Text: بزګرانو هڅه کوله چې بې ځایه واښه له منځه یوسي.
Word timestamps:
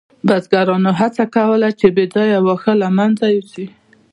بزګرانو 0.27 0.91
هڅه 0.99 1.23
کوله 1.35 1.69
چې 1.79 1.87
بې 1.95 2.05
ځایه 2.13 2.39
واښه 2.45 2.73
له 2.81 2.87
منځه 2.97 3.25
یوسي. 3.35 3.65